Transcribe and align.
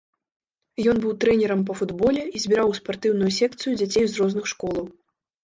Ён 0.93 0.97
быў 1.03 1.11
трэнерам 1.23 1.61
па 1.67 1.75
футболе 1.81 2.23
і 2.39 2.41
збіраў 2.47 2.73
у 2.73 2.75
спартыўную 2.81 3.31
секцыю 3.39 3.77
дзяцей 3.79 4.05
з 4.09 4.13
розных 4.25 4.51
школаў. 4.55 4.85